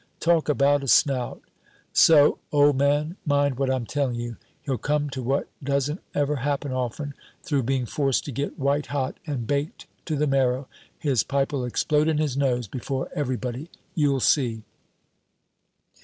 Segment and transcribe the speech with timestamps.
[0.19, 1.43] Talk about a snout!
[1.93, 6.71] So, old man, mind what I'm telling you, he'll come to what doesn't ever happen
[6.73, 10.67] often; through being forced to get white hot and baked to the marrow,
[10.97, 13.69] his pipe'll explode in his nose before everybody.
[13.93, 14.63] You'll see."